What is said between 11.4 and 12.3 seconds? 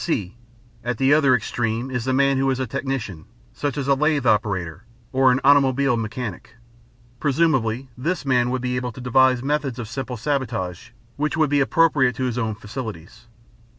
be appropriate to